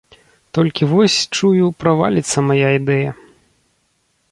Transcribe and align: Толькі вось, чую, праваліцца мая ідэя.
Толькі 0.57 0.87
вось, 0.93 1.17
чую, 1.35 1.69
праваліцца 1.85 2.37
мая 2.49 2.69
ідэя. 2.79 3.11